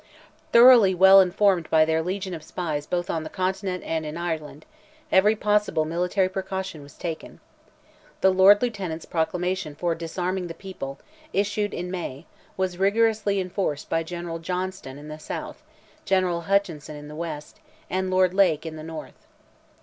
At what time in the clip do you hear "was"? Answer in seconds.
6.81-6.95, 12.57-12.79